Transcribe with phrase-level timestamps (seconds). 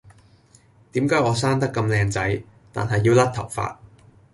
[0.93, 3.77] 點解我生得咁靚仔，但係要甩頭髮